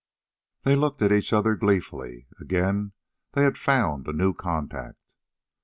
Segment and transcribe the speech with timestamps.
[0.63, 2.25] They looked at each other gleefully.
[2.39, 2.93] Again
[3.33, 5.13] they had found a new contact.